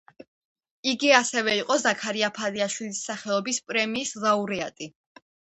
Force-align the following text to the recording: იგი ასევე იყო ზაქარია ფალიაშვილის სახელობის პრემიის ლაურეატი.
იგი 0.91 1.11
ასევე 1.17 1.53
იყო 1.57 1.77
ზაქარია 1.81 2.31
ფალიაშვილის 2.39 3.03
სახელობის 3.11 3.61
პრემიის 3.69 4.17
ლაურეატი. 4.27 4.91